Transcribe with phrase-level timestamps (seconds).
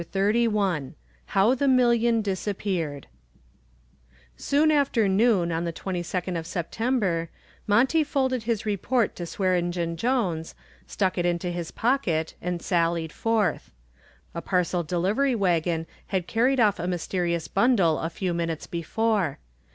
[0.01, 0.93] CHAPTER XXXI
[1.27, 3.05] HOW THE MILLION DISAPPEARED
[4.35, 7.29] Soon after noon on the 22d of September,
[7.67, 10.55] Monty folded his report to Swearengen Jones,
[10.87, 13.69] stuck it into his pocket and sallied forth.
[14.33, 19.37] A parcel delivery wagon had carried off a mysterious bundle a few minutes before.